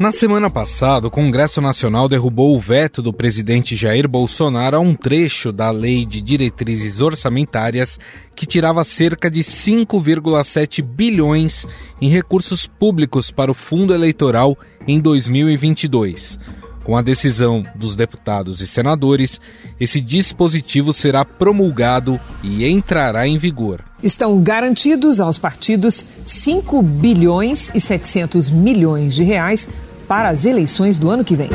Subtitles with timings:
[0.00, 4.94] Na semana passada, o Congresso Nacional derrubou o veto do presidente Jair Bolsonaro a um
[4.94, 7.98] trecho da Lei de Diretrizes Orçamentárias
[8.34, 11.66] que tirava cerca de 5,7 bilhões
[12.00, 14.56] em recursos públicos para o fundo eleitoral
[14.88, 16.38] em 2022.
[16.82, 19.38] Com a decisão dos deputados e senadores,
[19.78, 23.84] esse dispositivo será promulgado e entrará em vigor.
[24.02, 29.68] Estão garantidos aos partidos 5 bilhões e 700 milhões de reais
[30.10, 31.50] para as eleições do ano que vem.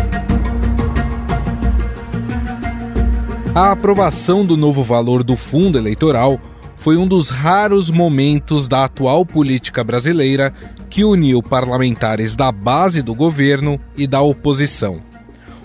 [3.54, 6.40] A aprovação do novo valor do fundo eleitoral
[6.78, 10.54] foi um dos raros momentos da atual política brasileira
[10.90, 15.02] que uniu parlamentares da base do governo e da oposição.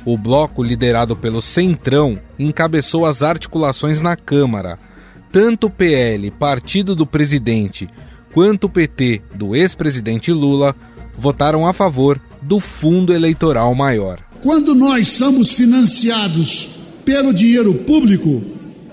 [0.05, 4.81] O bloco liderado pelo Centrão encabeçou as articulações na Câmara.
[5.31, 7.89] Tanto o PL, partido do presidente,
[8.34, 10.75] quanto o PT do ex-presidente Lula
[11.17, 14.20] votaram a favor do fundo eleitoral maior.
[14.42, 16.69] Quando nós somos financiados
[17.05, 18.42] pelo dinheiro público,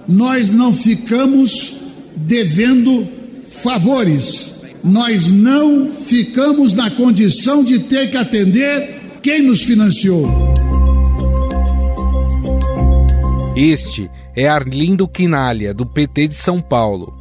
[0.07, 1.75] nós não ficamos
[2.15, 3.07] devendo
[3.49, 4.53] favores.
[4.83, 10.27] Nós não ficamos na condição de ter que atender quem nos financiou.
[13.55, 17.15] Este é Arlindo Quinalha, do PT de São Paulo.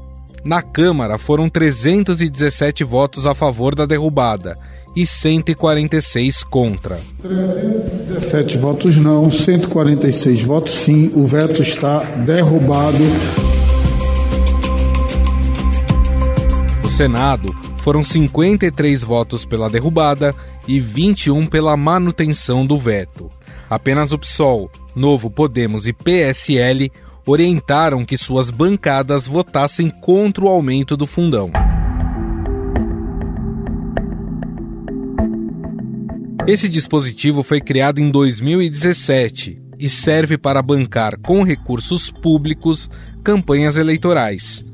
[0.44, 4.56] Na Câmara foram 317 votos a favor da derrubada
[4.96, 6.98] e 146 contra.
[7.20, 11.10] 317 votos não, 146 votos sim.
[11.14, 13.04] O veto está derrubado.
[16.82, 20.34] No Senado, foram 53 votos pela derrubada
[20.66, 23.30] e 21 pela manutenção do veto.
[23.68, 26.90] Apenas o PSOL, Novo Podemos e PSL
[27.26, 31.50] orientaram que suas bancadas votassem contra o aumento do fundão.
[36.46, 42.88] Esse dispositivo foi criado em 2017 e serve para bancar com recursos públicos
[43.24, 44.64] campanhas eleitorais.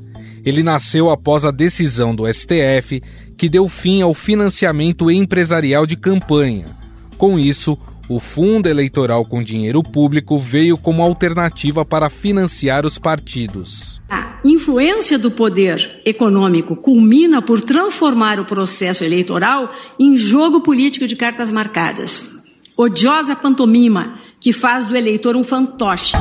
[0.45, 3.01] Ele nasceu após a decisão do STF
[3.35, 6.67] que deu fim ao financiamento empresarial de campanha.
[7.17, 7.75] Com isso,
[8.13, 13.99] o fundo eleitoral com dinheiro público veio como alternativa para financiar os partidos.
[14.07, 19.69] A influência do poder econômico culmina por transformar o processo eleitoral
[19.99, 22.43] em jogo político de cartas marcadas.
[22.77, 26.15] Odiosa pantomima que faz do eleitor um fantoche.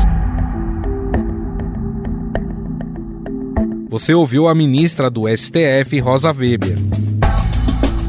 [3.88, 6.78] Você ouviu a ministra do STF, Rosa Weber.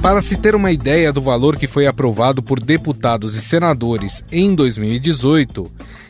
[0.03, 4.53] Para se ter uma ideia do valor que foi aprovado por deputados e senadores em
[4.53, 5.65] 2018,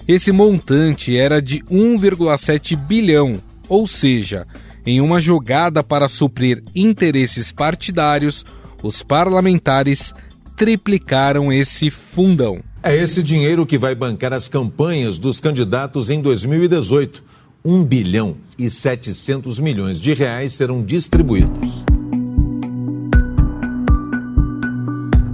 [0.07, 3.39] esse montante era de 1,7 bilhão,
[3.69, 4.47] ou seja,
[4.83, 8.43] em uma jogada para suprir interesses partidários,
[8.81, 10.11] os parlamentares
[10.57, 12.63] triplicaram esse fundão.
[12.81, 17.23] É esse dinheiro que vai bancar as campanhas dos candidatos em 2018.
[17.63, 21.85] 1 bilhão e 700 milhões de reais serão distribuídos.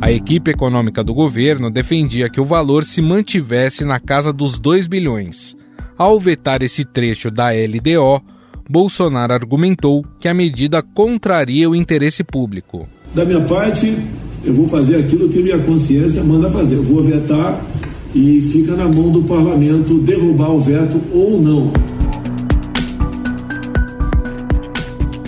[0.09, 4.87] A equipe econômica do governo defendia que o valor se mantivesse na casa dos 2
[4.87, 5.55] bilhões.
[5.95, 8.19] Ao vetar esse trecho da LDO,
[8.67, 12.87] Bolsonaro argumentou que a medida contraria o interesse público.
[13.13, 13.95] Da minha parte,
[14.43, 16.77] eu vou fazer aquilo que minha consciência manda fazer.
[16.77, 17.63] Eu vou vetar
[18.15, 21.71] e fica na mão do parlamento derrubar o veto ou não.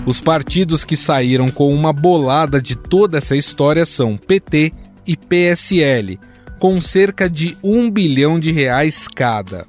[0.05, 4.73] Os partidos que saíram com uma bolada de toda essa história são PT
[5.05, 6.19] e PSL,
[6.59, 9.67] com cerca de um bilhão de reais cada.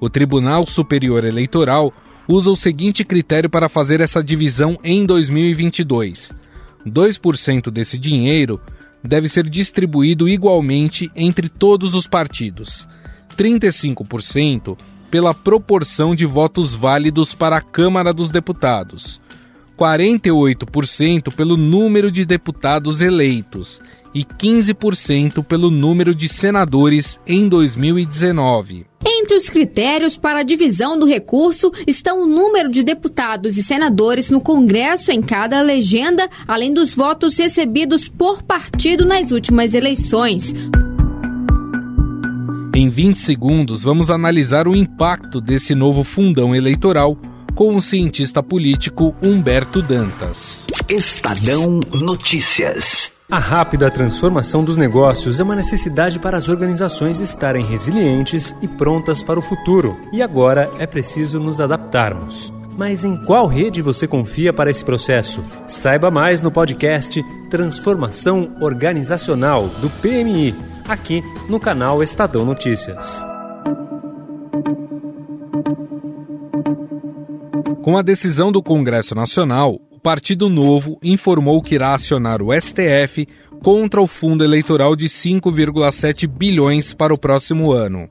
[0.00, 1.92] O Tribunal Superior Eleitoral
[2.26, 6.30] usa o seguinte critério para fazer essa divisão em 2022:
[6.86, 8.58] 2% desse dinheiro
[9.02, 12.88] deve ser distribuído igualmente entre todos os partidos,
[13.36, 14.78] 35%
[15.10, 19.20] pela proporção de votos válidos para a Câmara dos Deputados,
[19.78, 23.80] 48% pelo número de deputados eleitos
[24.14, 28.86] e 15% pelo número de senadores em 2019.
[29.04, 34.30] Entre os critérios para a divisão do recurso estão o número de deputados e senadores
[34.30, 40.54] no Congresso em cada legenda, além dos votos recebidos por partido nas últimas eleições.
[42.76, 47.16] Em 20 segundos, vamos analisar o impacto desse novo fundão eleitoral
[47.54, 50.66] com o cientista político Humberto Dantas.
[50.88, 53.12] Estadão Notícias.
[53.30, 59.22] A rápida transformação dos negócios é uma necessidade para as organizações estarem resilientes e prontas
[59.22, 59.96] para o futuro.
[60.12, 62.52] E agora é preciso nos adaptarmos.
[62.76, 65.42] Mas em qual rede você confia para esse processo?
[65.68, 70.54] Saiba mais no podcast Transformação Organizacional do PMI,
[70.88, 73.24] aqui no canal Estadão Notícias.
[77.84, 83.28] Com a decisão do Congresso Nacional, o Partido Novo informou que irá acionar o STF
[83.62, 88.08] contra o fundo eleitoral de 5,7 bilhões para o próximo ano.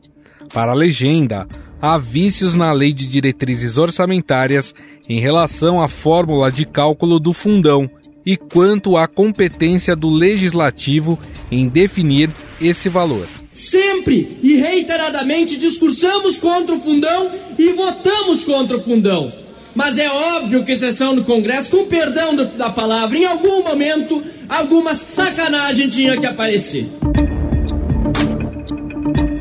[0.53, 1.47] Para a legenda,
[1.81, 4.75] há vícios na lei de diretrizes orçamentárias
[5.09, 7.89] em relação à fórmula de cálculo do fundão
[8.23, 11.17] e quanto à competência do legislativo
[11.49, 12.29] em definir
[12.61, 13.27] esse valor.
[13.51, 19.42] Sempre e reiteradamente discursamos contra o fundão e votamos contra o fundão.
[19.75, 24.93] Mas é óbvio que sessão do Congresso, com perdão da palavra, em algum momento, alguma
[24.93, 26.87] sacanagem tinha que aparecer.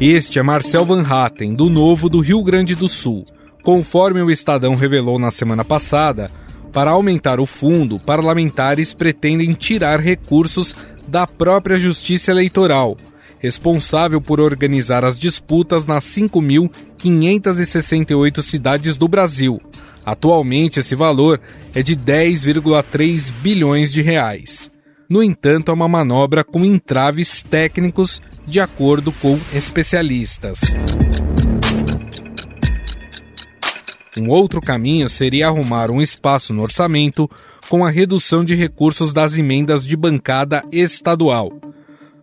[0.01, 3.25] Este é Marcel Van Hatten, do Novo do Rio Grande do Sul.
[3.63, 6.31] Conforme o Estadão revelou na semana passada,
[6.73, 10.75] para aumentar o fundo, parlamentares pretendem tirar recursos
[11.07, 12.97] da própria Justiça Eleitoral,
[13.43, 19.61] responsável por organizar as disputas nas 5.568 cidades do Brasil.
[20.07, 21.41] Atualmente, esse valor
[21.75, 24.71] é de 10,3 bilhões de reais.
[25.11, 30.61] No entanto, é uma manobra com entraves técnicos de acordo com especialistas.
[34.19, 37.29] Um outro caminho seria arrumar um espaço no orçamento
[37.69, 41.72] com a redução de recursos das emendas de bancada estadual.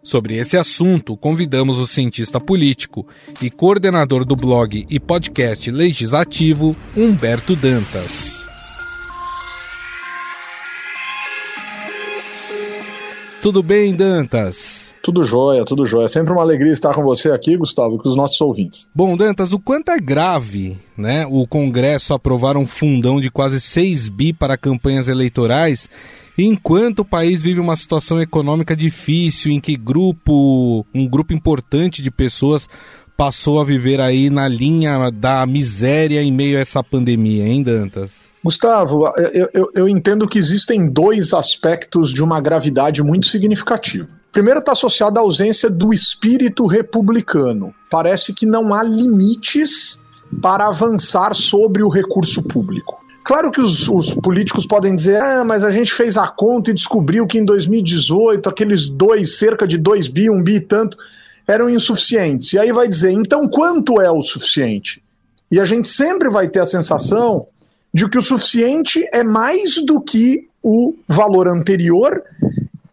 [0.10, 3.06] Sobre esse assunto, convidamos o cientista político
[3.40, 8.48] e coordenador do blog e podcast legislativo, Humberto Dantas.
[13.40, 14.89] Tudo bem, Dantas?
[15.10, 16.06] Tudo jóia, tudo jóia.
[16.06, 18.92] É sempre uma alegria estar com você aqui, Gustavo, e com os nossos ouvintes.
[18.94, 24.08] Bom, Dantas, o quanto é grave né, o Congresso aprovar um fundão de quase 6
[24.10, 25.90] bi para campanhas eleitorais,
[26.38, 32.12] enquanto o país vive uma situação econômica difícil, em que grupo, um grupo importante de
[32.12, 32.70] pessoas
[33.18, 38.30] passou a viver aí na linha da miséria em meio a essa pandemia, hein, Dantas?
[38.44, 44.19] Gustavo, eu, eu, eu entendo que existem dois aspectos de uma gravidade muito significativa.
[44.32, 47.74] Primeiro está associado à ausência do espírito republicano.
[47.90, 50.00] Parece que não há limites
[50.42, 53.00] para avançar sobre o recurso público.
[53.24, 56.74] Claro que os, os, políticos podem dizer, ah, mas a gente fez a conta e
[56.74, 60.98] descobriu que em 2018 aqueles dois, cerca de 2 bi, 1 um bi e tanto,
[61.48, 62.54] eram insuficientes.
[62.54, 65.04] E aí vai dizer, então quanto é o suficiente?
[65.52, 67.48] E a gente sempre vai ter a sensação
[67.94, 72.22] de que o suficiente é mais do que o valor anterior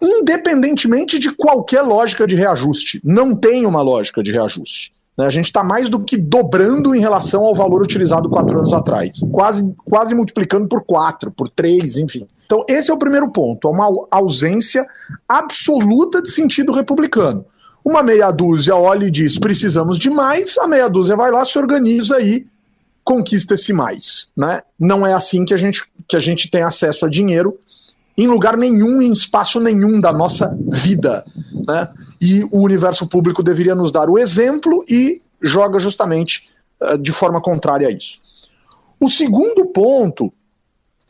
[0.00, 3.00] independentemente de qualquer lógica de reajuste.
[3.04, 4.92] Não tem uma lógica de reajuste.
[5.16, 5.26] Né?
[5.26, 9.14] A gente está mais do que dobrando em relação ao valor utilizado quatro anos atrás.
[9.32, 12.26] Quase, quase multiplicando por quatro, por três, enfim.
[12.44, 13.66] Então, esse é o primeiro ponto.
[13.66, 14.86] É uma ausência
[15.28, 17.44] absoluta de sentido republicano.
[17.84, 21.58] Uma meia dúzia olha e diz: precisamos de mais, a meia dúzia vai lá, se
[21.58, 22.46] organiza e
[23.04, 24.28] conquista esse mais.
[24.36, 24.60] Né?
[24.78, 27.58] Não é assim que a gente, que a gente tem acesso a dinheiro
[28.16, 31.24] em lugar nenhum, em espaço nenhum da nossa vida.
[31.66, 31.88] Né?
[32.20, 36.48] E o universo público deveria nos dar o exemplo e joga justamente
[36.80, 38.18] uh, de forma contrária a isso.
[38.98, 40.32] O segundo ponto,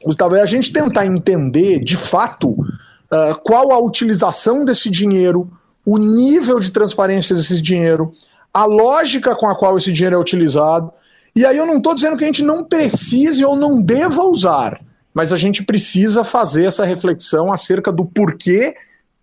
[0.04, 5.48] Gustavo, é a gente tentar entender de fato uh, qual a utilização desse dinheiro,
[5.84, 8.10] o nível de transparência desse dinheiro,
[8.52, 10.90] a lógica com a qual esse dinheiro é utilizado.
[11.36, 14.80] E aí eu não estou dizendo que a gente não precise ou não deva usar
[15.16, 18.74] mas a gente precisa fazer essa reflexão acerca do porquê,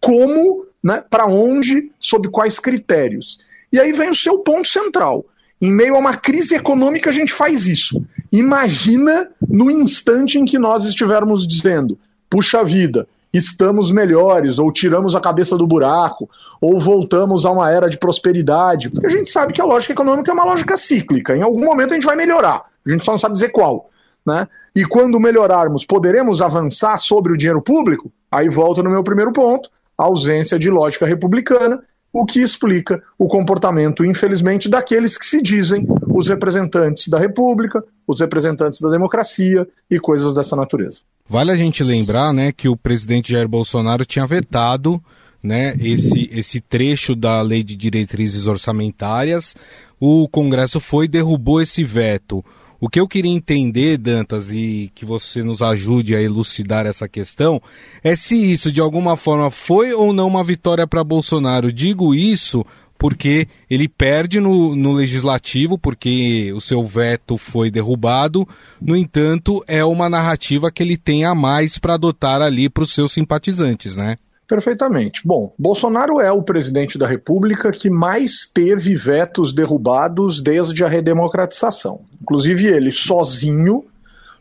[0.02, 3.38] como, né, para onde, sob quais critérios.
[3.72, 5.24] E aí vem o seu ponto central.
[5.62, 8.04] Em meio a uma crise econômica, a gente faz isso.
[8.32, 11.96] Imagina no instante em que nós estivermos dizendo:
[12.28, 16.28] puxa vida, estamos melhores, ou tiramos a cabeça do buraco,
[16.60, 18.90] ou voltamos a uma era de prosperidade.
[18.90, 21.38] Porque a gente sabe que a lógica econômica é uma lógica cíclica.
[21.38, 22.64] Em algum momento a gente vai melhorar.
[22.84, 23.92] A gente só não sabe dizer qual.
[24.26, 24.48] Né?
[24.76, 28.12] E quando melhorarmos, poderemos avançar sobre o dinheiro público?
[28.32, 33.28] Aí volta no meu primeiro ponto, a ausência de lógica republicana, o que explica o
[33.28, 40.00] comportamento, infelizmente, daqueles que se dizem os representantes da República, os representantes da democracia e
[40.00, 41.02] coisas dessa natureza.
[41.28, 45.02] Vale a gente lembrar né, que o presidente Jair Bolsonaro tinha vetado
[45.42, 49.56] né, esse, esse trecho da lei de diretrizes orçamentárias.
[50.00, 52.46] O Congresso foi e derrubou esse veto.
[52.84, 57.62] O que eu queria entender, Dantas, e que você nos ajude a elucidar essa questão,
[58.04, 61.72] é se isso de alguma forma foi ou não uma vitória para Bolsonaro.
[61.72, 62.66] Digo isso
[63.00, 68.46] porque ele perde no, no legislativo, porque o seu veto foi derrubado.
[68.82, 72.92] No entanto, é uma narrativa que ele tem a mais para adotar ali para os
[72.92, 74.18] seus simpatizantes, né?
[74.48, 75.22] Perfeitamente.
[75.26, 82.02] Bom, Bolsonaro é o presidente da República que mais teve vetos derrubados desde a redemocratização.
[82.22, 83.86] Inclusive, ele sozinho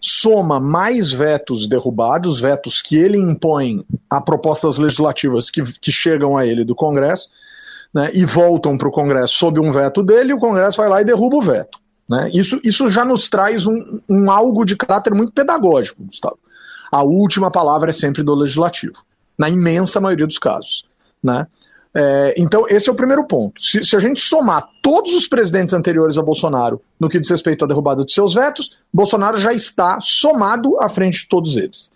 [0.00, 6.44] soma mais vetos derrubados, vetos que ele impõe a propostas legislativas que, que chegam a
[6.44, 7.28] ele do Congresso,
[7.94, 11.04] né, e voltam para o Congresso sob um veto dele, o Congresso vai lá e
[11.04, 11.78] derruba o veto.
[12.08, 12.30] Né?
[12.34, 13.78] Isso, isso já nos traz um,
[14.10, 16.38] um algo de caráter muito pedagógico, Gustavo.
[16.90, 18.98] A última palavra é sempre do legislativo
[19.36, 20.84] na imensa maioria dos casos.
[21.22, 21.46] Né?
[21.94, 23.62] É, então, esse é o primeiro ponto.
[23.62, 27.64] Se, se, a gente somar todos os presidentes anteriores a Bolsonaro no que diz respeito
[27.64, 31.90] à derrubada de seus vetos, Bolsonaro já está somado à frente de todos eles.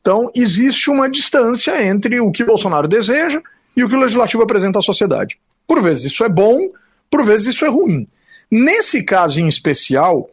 [0.00, 3.42] Então, existe uma distância entre o que Bolsonaro deseja
[3.76, 5.38] e o que o legislativo apresenta à sociedade.
[5.66, 6.56] Por vezes isso é bom,
[7.10, 8.06] por vezes isso é ruim.
[8.50, 10.28] Nesse caso em especial,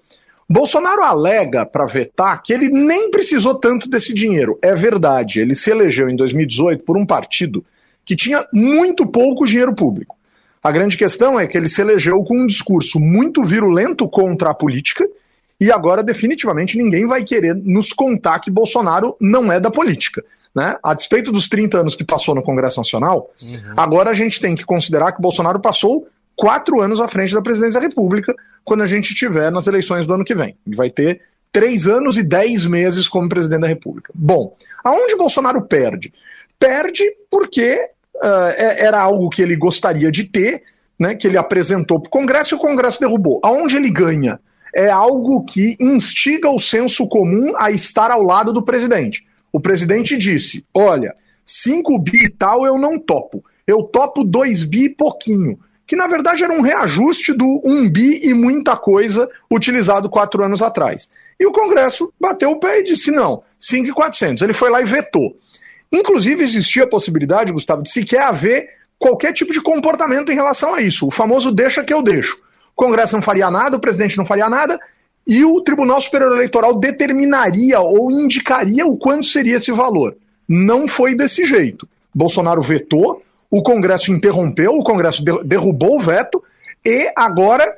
[0.49, 4.57] Bolsonaro alega para vetar que ele nem precisou tanto desse dinheiro.
[4.61, 7.65] É verdade, ele se elegeu em 2018 por um partido
[8.05, 10.15] que tinha muito pouco dinheiro público.
[10.63, 14.53] A grande questão é que ele se elegeu com um discurso muito virulento contra a
[14.53, 15.07] política
[15.59, 20.23] e agora definitivamente ninguém vai querer nos contar que Bolsonaro não é da política.
[20.55, 20.77] Né?
[20.81, 23.73] A despeito dos 30 anos que passou no Congresso Nacional, uhum.
[23.75, 27.81] agora a gente tem que considerar que Bolsonaro passou quatro anos à frente da presidência
[27.81, 30.55] da República quando a gente tiver nas eleições do ano que vem.
[30.65, 31.19] Ele vai ter
[31.51, 34.13] três anos e dez meses como presidente da República.
[34.13, 34.53] Bom,
[34.83, 36.13] aonde Bolsonaro perde?
[36.59, 37.75] Perde porque
[38.15, 40.61] uh, era algo que ele gostaria de ter,
[40.99, 43.39] né, que ele apresentou para o Congresso e o Congresso derrubou.
[43.43, 44.39] Aonde ele ganha?
[44.75, 49.25] É algo que instiga o senso comum a estar ao lado do presidente.
[49.51, 53.43] O presidente disse: olha, 5 bi e tal eu não topo.
[53.65, 58.19] Eu topo 2 bi e pouquinho que na verdade era um reajuste do 1 bi
[58.23, 61.09] e muita coisa utilizado quatro anos atrás.
[61.39, 64.43] E o Congresso bateu o pé e disse não, 5,400.
[64.43, 65.35] Ele foi lá e vetou.
[65.91, 68.67] Inclusive existia a possibilidade, Gustavo, de sequer haver
[68.99, 71.07] qualquer tipo de comportamento em relação a isso.
[71.07, 72.35] O famoso deixa que eu deixo.
[72.35, 74.79] O Congresso não faria nada, o presidente não faria nada,
[75.25, 80.15] e o Tribunal Superior Eleitoral determinaria ou indicaria o quanto seria esse valor.
[80.47, 81.87] Não foi desse jeito.
[82.13, 86.43] Bolsonaro vetou, o Congresso interrompeu, o Congresso derrubou o veto
[86.85, 87.75] e agora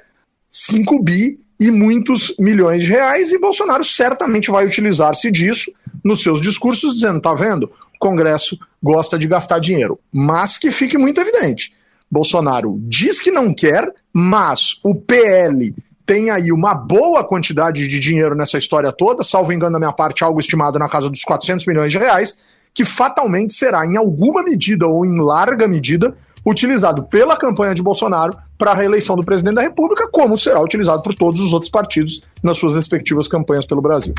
[0.50, 5.72] 5 bi e muitos milhões de reais, e Bolsonaro certamente vai utilizar-se disso
[6.04, 7.66] nos seus discursos, dizendo: tá vendo?
[7.66, 10.00] O Congresso gosta de gastar dinheiro.
[10.12, 11.74] Mas que fique muito evidente:
[12.10, 18.36] Bolsonaro diz que não quer, mas o PL tem aí uma boa quantidade de dinheiro
[18.36, 21.92] nessa história toda, salvo engano da minha parte, algo estimado na casa dos 400 milhões
[21.92, 27.74] de reais que fatalmente será, em alguma medida ou em larga medida, utilizado pela campanha
[27.74, 31.52] de Bolsonaro para a reeleição do presidente da República, como será utilizado por todos os
[31.52, 34.14] outros partidos nas suas respectivas campanhas pelo Brasil.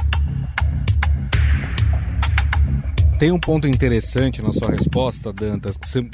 [3.18, 6.06] Tem um ponto interessante na sua resposta, Dantas, que você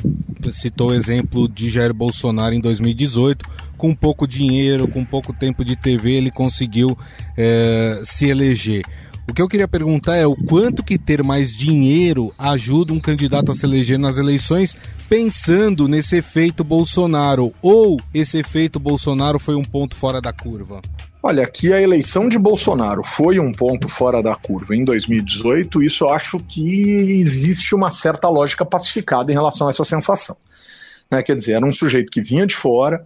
[0.53, 3.45] citou o exemplo de Jair Bolsonaro em 2018.
[3.77, 6.97] Com pouco dinheiro, com pouco tempo de TV, ele conseguiu
[7.37, 8.85] é, se eleger.
[9.29, 13.51] O que eu queria perguntar é o quanto que ter mais dinheiro ajuda um candidato
[13.51, 14.77] a se eleger nas eleições,
[15.09, 20.81] pensando nesse efeito Bolsonaro, ou esse efeito Bolsonaro foi um ponto fora da curva?
[21.21, 26.05] Olha, que a eleição de Bolsonaro foi um ponto fora da curva em 2018, isso
[26.05, 30.37] eu acho que existe uma certa lógica pacificada em relação a essa sensação.
[31.11, 31.21] Né?
[31.25, 33.05] Quer dizer, era um sujeito que vinha de fora,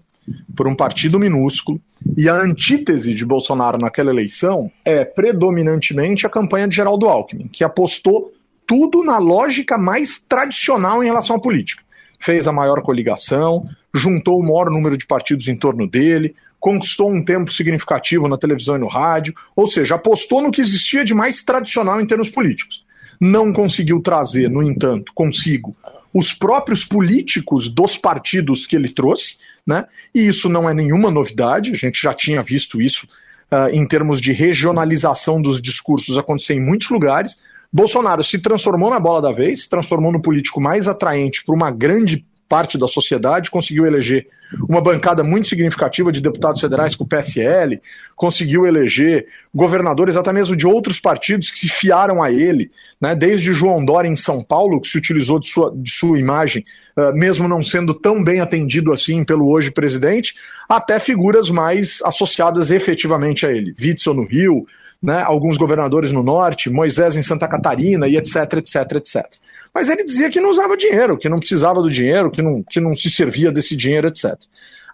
[0.55, 1.81] por um partido minúsculo,
[2.17, 7.65] e a antítese de Bolsonaro naquela eleição é predominantemente a campanha de Geraldo Alckmin, que
[7.65, 8.33] apostou
[8.67, 11.83] tudo na lógica mais tradicional em relação à política.
[12.19, 17.25] Fez a maior coligação, juntou o maior número de partidos em torno dele, conquistou um
[17.25, 21.43] tempo significativo na televisão e no rádio, ou seja, apostou no que existia de mais
[21.43, 22.85] tradicional em termos políticos.
[23.21, 25.75] Não conseguiu trazer, no entanto, consigo
[26.13, 29.85] os próprios políticos dos partidos que ele trouxe, né?
[30.15, 33.07] E isso não é nenhuma novidade, a gente já tinha visto isso
[33.51, 37.37] uh, em termos de regionalização dos discursos acontecer em muitos lugares.
[37.73, 41.71] Bolsonaro se transformou na bola da vez, se transformou no político mais atraente para uma
[41.71, 44.27] grande parte da sociedade, conseguiu eleger
[44.69, 47.81] uma bancada muito significativa de deputados federais com o PSL,
[48.17, 52.69] conseguiu eleger governadores até mesmo de outros partidos que se fiaram a ele,
[53.01, 56.65] né, desde João Dória em São Paulo, que se utilizou de sua, de sua imagem,
[56.97, 60.35] uh, mesmo não sendo tão bem atendido assim pelo hoje presidente,
[60.69, 63.71] até figuras mais associadas efetivamente a ele.
[63.81, 64.67] Witzel no Rio,
[65.03, 69.25] né, alguns governadores no norte, Moisés em Santa Catarina e etc, etc, etc.
[69.73, 72.81] Mas ele dizia que não usava dinheiro, que não precisava do dinheiro, que não, que
[72.81, 74.35] não se servia desse dinheiro, etc.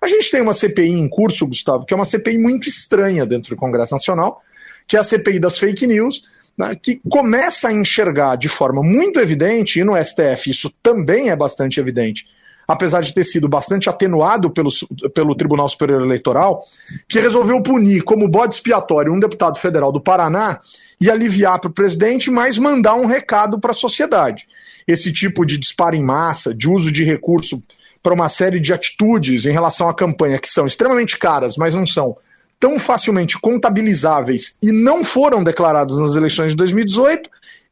[0.00, 3.54] A gente tem uma CPI em curso, Gustavo, que é uma CPI muito estranha dentro
[3.54, 4.40] do Congresso Nacional,
[4.86, 6.22] que é a CPI das fake news,
[6.56, 11.36] né, que começa a enxergar de forma muito evidente, e no STF isso também é
[11.36, 12.26] bastante evidente,
[12.66, 14.70] apesar de ter sido bastante atenuado pelo,
[15.14, 16.60] pelo Tribunal Superior Eleitoral,
[17.08, 20.58] que resolveu punir como bode expiatório um deputado federal do Paraná
[21.00, 24.46] e aliviar para o presidente, mas mandar um recado para a sociedade.
[24.86, 27.60] Esse tipo de disparo em massa, de uso de recurso
[28.02, 31.86] para uma série de atitudes em relação à campanha que são extremamente caras, mas não
[31.86, 32.14] são
[32.58, 37.28] tão facilmente contabilizáveis e não foram declaradas nas eleições de 2018,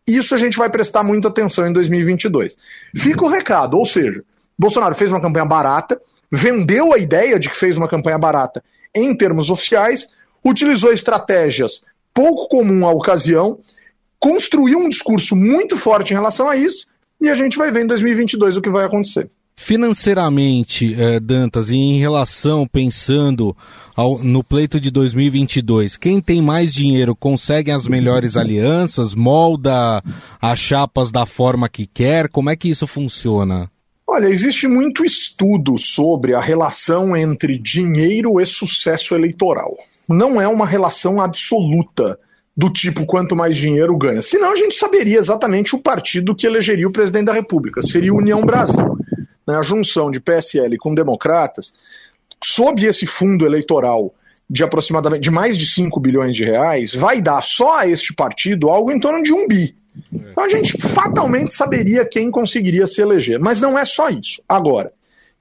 [0.07, 2.57] isso a gente vai prestar muita atenção em 2022.
[2.95, 4.23] Fica o recado, ou seja,
[4.59, 8.63] Bolsonaro fez uma campanha barata, vendeu a ideia de que fez uma campanha barata
[8.95, 10.09] em termos oficiais,
[10.45, 11.83] utilizou estratégias
[12.13, 13.59] pouco comum à ocasião,
[14.21, 16.87] construiu um discurso muito forte em relação a isso,
[17.21, 19.29] e a gente vai ver em 2022 o que vai acontecer.
[19.57, 23.57] Financeiramente, eh, Dantas, e em relação, pensando
[23.97, 30.03] ao, no pleito de 2022, quem tem mais dinheiro consegue as melhores alianças, molda
[30.41, 32.29] as chapas da forma que quer?
[32.29, 33.71] Como é que isso funciona?
[34.15, 39.75] Olha, existe muito estudo sobre a relação entre dinheiro e sucesso eleitoral.
[40.09, 42.17] Não é uma relação absoluta
[42.57, 44.23] do tipo quanto mais dinheiro ganha.
[44.23, 47.83] Senão a gente saberia exatamente o partido que elegeria o presidente da República.
[47.83, 48.97] Seria União Brasil.
[49.49, 49.57] Né?
[49.57, 51.73] A junção de PSL com democratas,
[52.41, 54.15] sob esse fundo eleitoral
[54.49, 58.71] de aproximadamente de mais de 5 bilhões de reais, vai dar só a este partido
[58.71, 59.75] algo em torno de um bi.
[60.13, 63.39] Então a gente fatalmente saberia quem conseguiria se eleger.
[63.41, 64.43] Mas não é só isso.
[64.49, 64.93] Agora,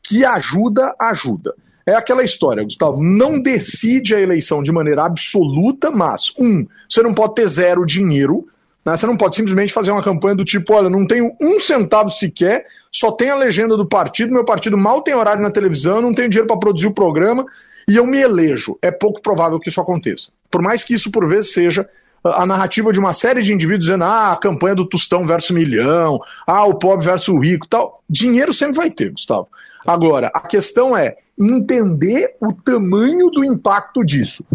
[0.01, 1.55] que ajuda, ajuda.
[1.85, 7.13] É aquela história, Gustavo, não decide a eleição de maneira absoluta, mas, um, você não
[7.13, 8.47] pode ter zero dinheiro,
[8.85, 8.95] né?
[8.95, 12.63] você não pode simplesmente fazer uma campanha do tipo, olha, não tenho um centavo sequer,
[12.89, 16.29] só tem a legenda do partido, meu partido mal tem horário na televisão, não tenho
[16.29, 17.45] dinheiro para produzir o programa
[17.85, 18.77] e eu me elejo.
[18.81, 20.31] É pouco provável que isso aconteça.
[20.49, 21.87] Por mais que isso, por vezes, seja
[22.23, 26.19] a narrativa de uma série de indivíduos dizendo ah, a campanha do Tostão versus Milhão,
[26.47, 28.01] ah, o pobre versus o rico tal.
[28.09, 29.47] Dinheiro sempre vai ter, Gustavo.
[29.85, 34.45] Agora, a questão é entender o tamanho do impacto disso.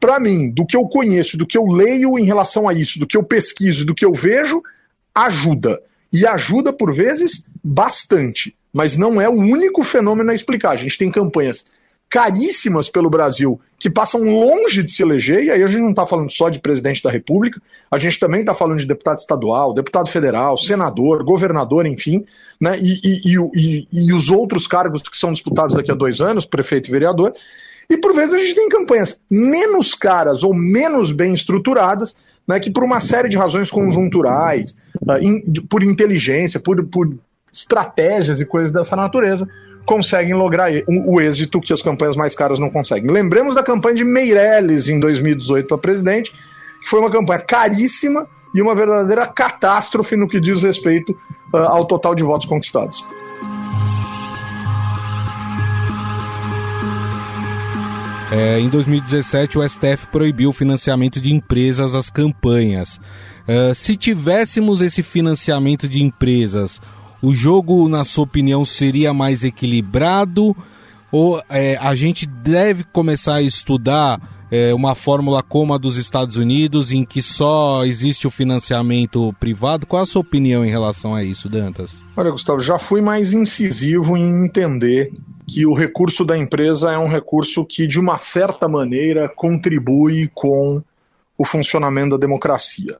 [0.00, 3.06] Para mim, do que eu conheço, do que eu leio em relação a isso, do
[3.06, 4.60] que eu pesquiso, do que eu vejo,
[5.14, 5.80] ajuda.
[6.12, 8.56] E ajuda, por vezes, bastante.
[8.72, 10.70] Mas não é o único fenômeno a explicar.
[10.72, 11.81] A gente tem campanhas
[12.12, 16.06] caríssimas pelo Brasil, que passam longe de se eleger, e aí a gente não está
[16.06, 17.58] falando só de presidente da República,
[17.90, 22.22] a gente também está falando de deputado estadual, deputado federal, senador, governador, enfim,
[22.60, 26.44] né, e, e, e, e os outros cargos que são disputados daqui a dois anos,
[26.44, 27.32] prefeito e vereador,
[27.88, 32.14] e por vezes a gente tem campanhas menos caras ou menos bem estruturadas,
[32.46, 34.76] né, que por uma série de razões conjunturais,
[35.22, 37.08] in, por inteligência, por, por
[37.52, 39.46] estratégias e coisas dessa natureza,
[39.84, 40.70] conseguem lograr
[41.06, 43.10] o êxito que as campanhas mais caras não conseguem.
[43.10, 48.60] Lembremos da campanha de Meirelles em 2018 para presidente, que foi uma campanha caríssima e
[48.60, 51.12] uma verdadeira catástrofe no que diz respeito
[51.52, 52.98] uh, ao total de votos conquistados.
[58.30, 62.98] É, em 2017, o STF proibiu o financiamento de empresas às campanhas.
[63.46, 66.80] Uh, se tivéssemos esse financiamento de empresas,
[67.22, 70.56] o jogo, na sua opinião, seria mais equilibrado?
[71.10, 76.36] Ou é, a gente deve começar a estudar é, uma fórmula como a dos Estados
[76.36, 79.86] Unidos, em que só existe o financiamento privado?
[79.86, 81.90] Qual a sua opinião em relação a isso, Dantas?
[82.16, 85.10] Olha, Gustavo, já fui mais incisivo em entender
[85.46, 90.82] que o recurso da empresa é um recurso que, de uma certa maneira, contribui com
[91.38, 92.98] o funcionamento da democracia.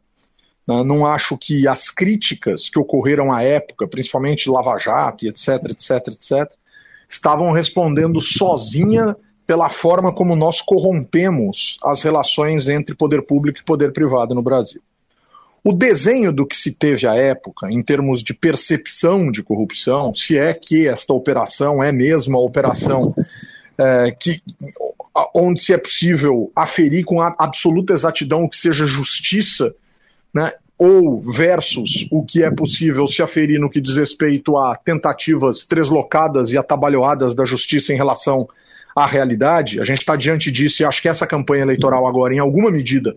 [0.67, 0.83] Né?
[0.85, 6.53] Não acho que as críticas que ocorreram à época, principalmente Lava Jato etc, etc, etc,
[7.09, 13.93] estavam respondendo sozinha pela forma como nós corrompemos as relações entre poder público e poder
[13.93, 14.81] privado no Brasil.
[15.65, 20.37] O desenho do que se teve à época, em termos de percepção de corrupção, se
[20.37, 23.15] é que esta operação é mesmo a operação
[23.79, 24.43] é, que,
[25.35, 29.73] onde se é possível aferir com absoluta exatidão o que seja justiça
[30.35, 35.65] né, ou versus o que é possível se aferir no que diz respeito a tentativas
[35.65, 38.49] treslocadas e atabalhoadas da justiça em relação
[38.97, 39.81] à realidade.
[39.81, 43.17] A gente está diante disso e acho que essa campanha eleitoral agora, em alguma medida,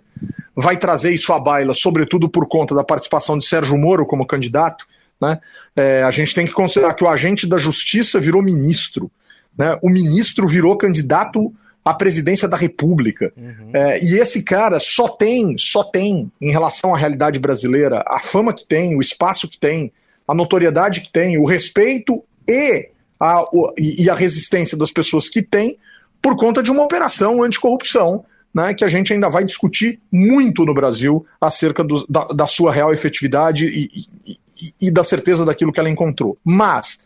[0.56, 4.86] vai trazer isso à baila, sobretudo por conta da participação de Sérgio Moro como candidato.
[5.19, 5.38] Né?
[5.75, 9.10] É, a gente tem que considerar que o agente da justiça virou ministro.
[9.58, 9.78] Né?
[9.82, 11.51] O ministro virou candidato
[11.85, 13.31] à presidência da República.
[13.37, 13.69] Uhum.
[13.71, 18.51] É, e esse cara só tem, só tem, em relação à realidade brasileira, a fama
[18.51, 19.93] que tem, o espaço que tem,
[20.27, 25.43] a notoriedade que tem, o respeito e a, o, e a resistência das pessoas que
[25.43, 25.77] tem
[26.19, 28.25] por conta de uma operação anticorrupção.
[28.53, 32.71] Né, que a gente ainda vai discutir muito no Brasil acerca do, da, da, sua
[32.71, 36.37] real efetividade e, e, e da certeza daquilo que ela encontrou.
[36.41, 36.99] Mas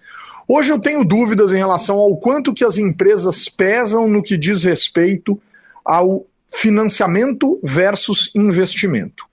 [0.52, 4.64] Hoje eu tenho dúvidas em relação ao quanto que as empresas pesam no que diz
[4.64, 5.40] respeito
[5.86, 9.26] ao financiamento versus investimento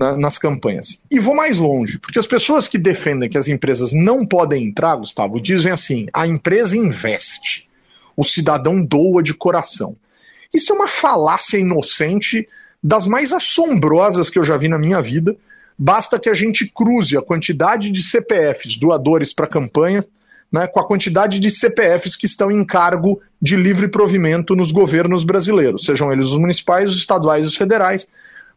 [0.00, 1.04] né, nas campanhas.
[1.10, 4.96] E vou mais longe, porque as pessoas que defendem que as empresas não podem entrar,
[4.96, 7.68] Gustavo, dizem assim: a empresa investe,
[8.16, 9.94] o cidadão doa de coração.
[10.54, 12.48] Isso é uma falácia inocente
[12.82, 15.36] das mais assombrosas que eu já vi na minha vida.
[15.78, 20.02] Basta que a gente cruze a quantidade de CPFs doadores para campanha
[20.52, 25.24] né, com a quantidade de CPFs que estão em cargo de livre provimento nos governos
[25.24, 28.06] brasileiros, sejam eles os municipais, os estaduais e os federais,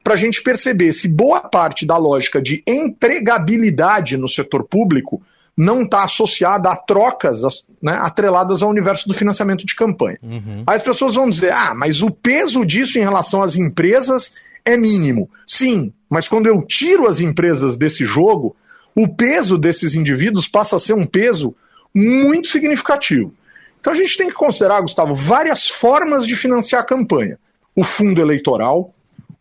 [0.04, 5.22] para a gente perceber se boa parte da lógica de empregabilidade no setor público
[5.58, 7.42] não está associada a trocas
[7.82, 10.20] né, atreladas ao universo do financiamento de campanha.
[10.22, 10.64] Uhum.
[10.68, 14.76] Aí as pessoas vão dizer: ah, mas o peso disso em relação às empresas é
[14.76, 15.30] mínimo.
[15.48, 18.54] Sim, mas quando eu tiro as empresas desse jogo,
[18.96, 21.56] o peso desses indivíduos passa a ser um peso
[21.96, 23.34] muito significativo.
[23.80, 27.40] Então a gente tem que considerar, Gustavo, várias formas de financiar a campanha:
[27.76, 28.88] o fundo eleitoral,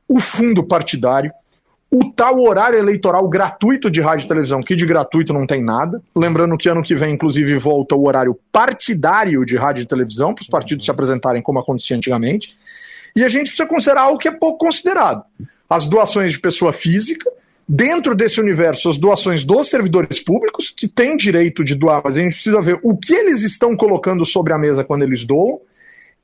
[0.08, 1.30] o fundo partidário,
[1.90, 6.02] o tal horário eleitoral gratuito de rádio e televisão, que de gratuito não tem nada.
[6.14, 10.42] Lembrando que ano que vem, inclusive, volta o horário partidário de rádio e televisão, para
[10.42, 12.56] os partidos se apresentarem como acontecia antigamente.
[13.16, 15.24] E a gente precisa considerar algo que é pouco considerado:
[15.70, 17.30] as doações de pessoa física
[17.68, 22.20] dentro desse universo as doações dos servidores públicos, que têm direito de doar, mas a
[22.20, 25.60] gente precisa ver o que eles estão colocando sobre a mesa quando eles doam,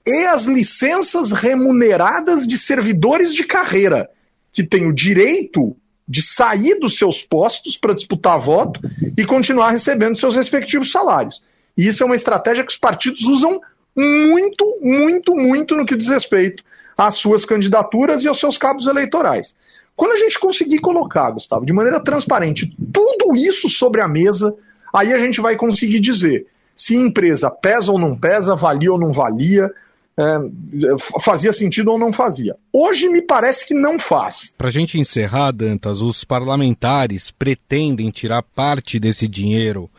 [0.07, 4.09] e as licenças remuneradas de servidores de carreira,
[4.53, 5.77] que têm o direito
[6.09, 8.81] de sair dos seus postos para disputar voto
[9.17, 11.41] e continuar recebendo seus respectivos salários.
[11.79, 13.61] E isso é uma estratégia que os partidos usam
[13.97, 16.65] muito, muito, muito no que diz respeito
[16.99, 19.55] às suas candidaturas e aos seus cabos eleitorais.
[20.01, 24.57] Quando a gente conseguir colocar, Gustavo, de maneira transparente, tudo isso sobre a mesa,
[24.95, 29.13] aí a gente vai conseguir dizer se empresa pesa ou não pesa, valia ou não
[29.13, 29.71] valia,
[30.19, 30.39] é,
[31.21, 32.57] fazia sentido ou não fazia.
[32.73, 34.55] Hoje me parece que não faz.
[34.57, 39.91] Para a gente encerrar, Dantas, os parlamentares pretendem tirar parte desse dinheiro,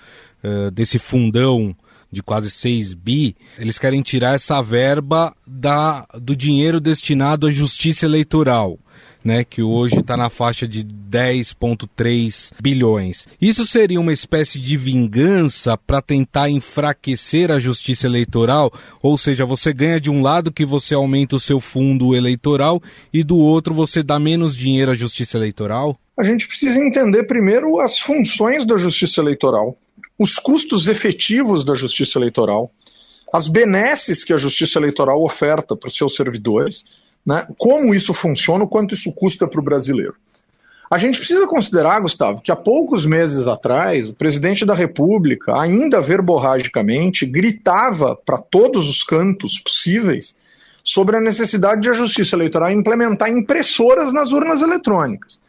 [0.43, 1.75] uh, desse fundão
[2.11, 8.07] de quase 6 bi, eles querem tirar essa verba da, do dinheiro destinado à justiça
[8.07, 8.79] eleitoral
[9.23, 13.27] né, que hoje está na faixa de 10,3 bilhões.
[13.41, 18.71] Isso seria uma espécie de vingança para tentar enfraquecer a justiça eleitoral?
[19.01, 22.81] Ou seja, você ganha de um lado que você aumenta o seu fundo eleitoral
[23.13, 25.99] e do outro você dá menos dinheiro à justiça eleitoral?
[26.17, 29.75] A gente precisa entender primeiro as funções da justiça eleitoral,
[30.19, 32.71] os custos efetivos da justiça eleitoral,
[33.33, 36.83] as benesses que a justiça eleitoral oferta para os seus servidores
[37.25, 40.15] né, como isso funciona, o quanto isso custa para o brasileiro.
[40.91, 46.01] A gente precisa considerar, Gustavo, que há poucos meses atrás, o presidente da República, ainda
[46.01, 50.35] verborragicamente, gritava para todos os cantos possíveis
[50.83, 55.39] sobre a necessidade de a Justiça Eleitoral implementar impressoras nas urnas eletrônicas.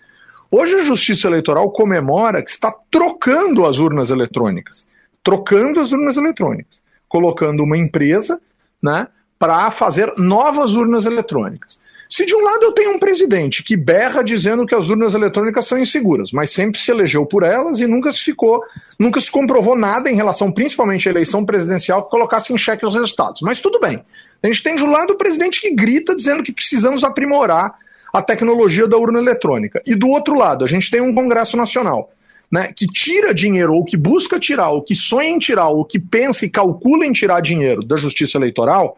[0.49, 4.87] Hoje a Justiça Eleitoral comemora que está trocando as urnas eletrônicas,
[5.25, 8.41] trocando as urnas eletrônicas, colocando uma empresa,
[8.81, 9.09] né,
[9.43, 11.81] para fazer novas urnas eletrônicas.
[12.09, 15.67] Se de um lado eu tenho um presidente que berra dizendo que as urnas eletrônicas
[15.67, 18.63] são inseguras, mas sempre se elegeu por elas e nunca se ficou,
[19.01, 22.95] nunca se comprovou nada em relação principalmente à eleição presidencial que colocasse em xeque os
[22.95, 23.41] resultados.
[23.43, 24.05] Mas tudo bem.
[24.41, 27.75] A gente tem de um lado o presidente que grita dizendo que precisamos aprimorar
[28.13, 29.83] a tecnologia da urna eletrônica.
[29.85, 32.13] E do outro lado, a gente tem um Congresso Nacional
[32.49, 35.99] né, que tira dinheiro, ou que busca tirar, ou que sonha em tirar, ou que
[35.99, 38.97] pensa e calcula em tirar dinheiro da justiça eleitoral,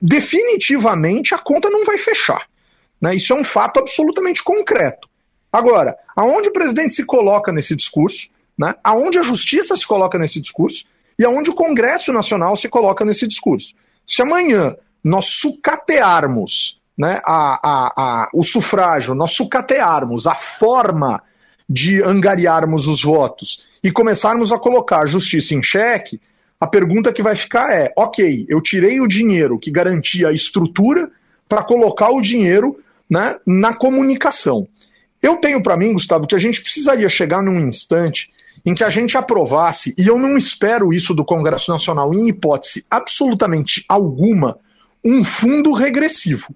[0.00, 2.46] definitivamente a conta não vai fechar.
[3.00, 3.16] Né?
[3.16, 5.08] Isso é um fato absolutamente concreto.
[5.52, 8.74] Agora, aonde o presidente se coloca nesse discurso, né?
[8.82, 10.86] aonde a justiça se coloca nesse discurso
[11.18, 13.74] e aonde o Congresso Nacional se coloca nesse discurso.
[14.06, 21.22] Se amanhã nós sucatearmos né, a, a, a, o sufrágio, nós sucatearmos a forma
[21.68, 26.20] de angariarmos os votos e começarmos a colocar a justiça em xeque,
[26.64, 31.10] a pergunta que vai ficar é: ok, eu tirei o dinheiro que garantia a estrutura
[31.46, 34.66] para colocar o dinheiro né, na comunicação.
[35.22, 38.30] Eu tenho para mim, Gustavo, que a gente precisaria chegar num instante
[38.64, 42.86] em que a gente aprovasse, e eu não espero isso do Congresso Nacional em hipótese
[42.90, 44.58] absolutamente alguma,
[45.04, 46.54] um fundo regressivo.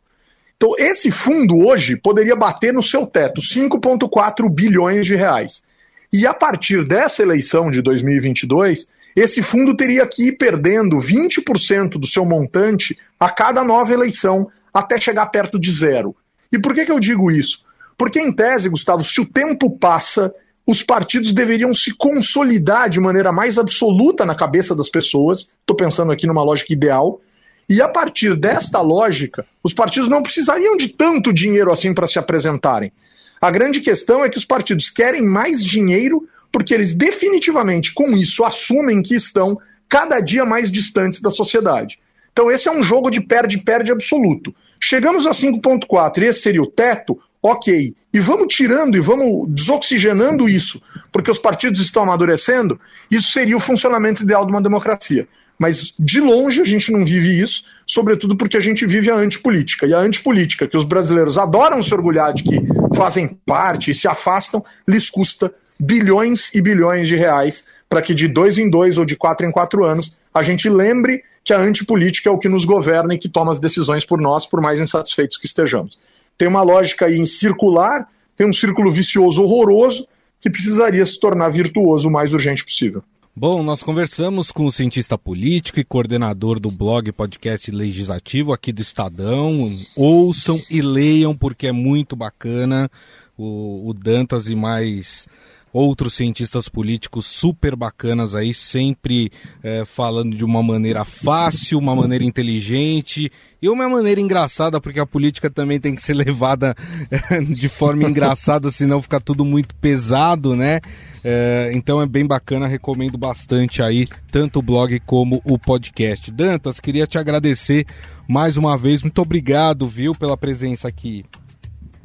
[0.56, 5.62] Então, esse fundo hoje poderia bater no seu teto 5,4 bilhões de reais.
[6.10, 12.06] E a partir dessa eleição de 2022, esse fundo teria que ir perdendo 20% do
[12.06, 16.14] seu montante a cada nova eleição, até chegar perto de zero.
[16.52, 17.66] E por que, que eu digo isso?
[17.96, 20.32] Porque, em tese, Gustavo, se o tempo passa,
[20.66, 25.56] os partidos deveriam se consolidar de maneira mais absoluta na cabeça das pessoas.
[25.60, 27.20] Estou pensando aqui numa lógica ideal.
[27.68, 32.18] E a partir desta lógica, os partidos não precisariam de tanto dinheiro assim para se
[32.18, 32.92] apresentarem.
[33.40, 38.44] A grande questão é que os partidos querem mais dinheiro porque eles definitivamente, com isso,
[38.44, 39.56] assumem que estão
[39.88, 41.98] cada dia mais distantes da sociedade.
[42.32, 44.52] Então, esse é um jogo de perde-perde absoluto.
[44.80, 47.92] Chegamos a 5,4 e esse seria o teto, ok.
[48.12, 50.80] E vamos tirando e vamos desoxigenando isso,
[51.10, 52.78] porque os partidos estão amadurecendo,
[53.10, 55.26] isso seria o funcionamento ideal de uma democracia.
[55.58, 59.86] Mas de longe a gente não vive isso, sobretudo porque a gente vive a antipolítica.
[59.86, 62.60] E a antipolítica, que os brasileiros adoram se orgulhar de que
[62.94, 68.28] fazem parte e se afastam, lhes custa bilhões e bilhões de reais para que de
[68.28, 72.28] dois em dois ou de quatro em quatro anos a gente lembre que a antipolítica
[72.28, 75.38] é o que nos governa e que toma as decisões por nós, por mais insatisfeitos
[75.38, 75.98] que estejamos.
[76.36, 80.06] Tem uma lógica aí em circular, tem um círculo vicioso horroroso
[80.40, 83.02] que precisaria se tornar virtuoso o mais urgente possível.
[83.40, 88.82] Bom, nós conversamos com o cientista político e coordenador do blog Podcast Legislativo aqui do
[88.82, 89.56] Estadão.
[89.96, 92.90] Ouçam e leiam porque é muito bacana.
[93.36, 95.28] O, o Dantas e mais
[95.72, 99.30] outros cientistas políticos super bacanas aí, sempre
[99.62, 105.06] é, falando de uma maneira fácil, uma maneira inteligente e uma maneira engraçada, porque a
[105.06, 106.74] política também tem que ser levada
[107.10, 110.80] é, de forma engraçada, senão fica tudo muito pesado, né?
[111.24, 116.30] É, então é bem bacana, recomendo bastante aí, tanto o blog como o podcast.
[116.30, 117.86] Dantas, queria te agradecer
[118.26, 121.24] mais uma vez, muito obrigado, viu, pela presença aqui.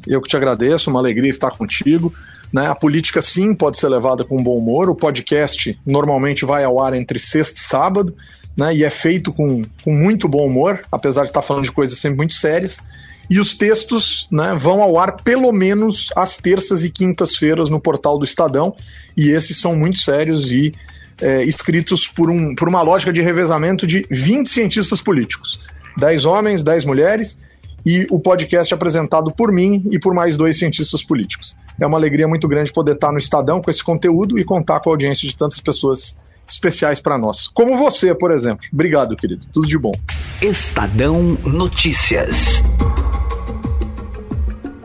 [0.05, 2.13] Eu que te agradeço, uma alegria estar contigo.
[2.53, 2.67] Né?
[2.67, 4.87] A política, sim, pode ser levada com bom humor.
[4.87, 8.15] O podcast normalmente vai ao ar entre sexta e sábado,
[8.55, 8.75] né?
[8.75, 12.17] e é feito com, com muito bom humor, apesar de estar falando de coisas sempre
[12.17, 12.79] muito sérias.
[13.29, 18.19] E os textos né, vão ao ar pelo menos às terças e quintas-feiras no portal
[18.19, 18.75] do Estadão,
[19.17, 20.73] e esses são muito sérios e
[21.21, 25.61] é, escritos por, um, por uma lógica de revezamento de 20 cientistas políticos.
[25.97, 27.47] 10 homens, 10 mulheres,
[27.85, 31.55] e o podcast apresentado por mim e por mais dois cientistas políticos.
[31.79, 34.89] É uma alegria muito grande poder estar no Estadão com esse conteúdo e contar com
[34.89, 36.17] a audiência de tantas pessoas
[36.47, 37.47] especiais para nós.
[37.47, 38.65] Como você, por exemplo.
[38.71, 39.47] Obrigado, querido.
[39.51, 39.93] Tudo de bom.
[40.41, 42.63] Estadão Notícias.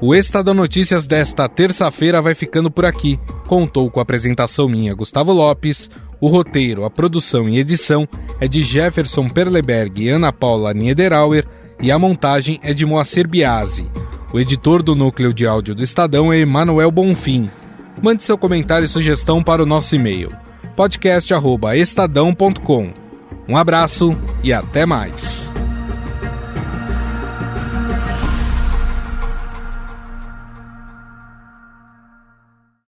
[0.01, 3.19] O Estadão Notícias desta terça-feira vai ficando por aqui.
[3.49, 5.91] Contou com a apresentação minha, Gustavo Lopes.
[6.21, 8.09] O roteiro, a produção e edição
[8.41, 11.47] é de Jefferson Perleberg e Ana Paula Niederauer
[11.81, 13.87] e a montagem é de Moacir Biasi.
[14.33, 17.51] O editor do núcleo de áudio do Estadão é Emanuel Bonfim.
[18.03, 20.33] Mande seu comentário e sugestão para o nosso e-mail
[20.77, 22.93] podcast@estadão.com.
[23.49, 25.48] Um abraço e até mais.